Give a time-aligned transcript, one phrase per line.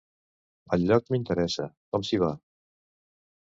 [0.77, 2.33] El lloc m'interessa: com s'hi va?